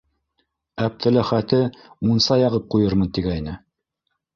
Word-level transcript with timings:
Әптеләхәте 0.85 1.61
мунса 2.11 2.41
яғып 2.45 2.69
ҡуйырмын 2.77 3.17
тигәйне. 3.19 3.61